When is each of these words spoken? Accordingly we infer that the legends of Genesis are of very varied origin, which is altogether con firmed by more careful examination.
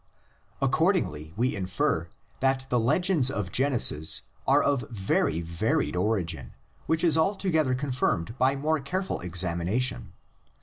Accordingly 0.63 1.31
we 1.37 1.55
infer 1.55 2.07
that 2.39 2.65
the 2.69 2.79
legends 2.79 3.29
of 3.29 3.51
Genesis 3.51 4.23
are 4.47 4.63
of 4.63 4.89
very 4.89 5.41
varied 5.41 5.95
origin, 5.95 6.53
which 6.87 7.03
is 7.03 7.19
altogether 7.19 7.75
con 7.75 7.91
firmed 7.91 8.35
by 8.39 8.55
more 8.55 8.79
careful 8.79 9.19
examination. 9.19 10.13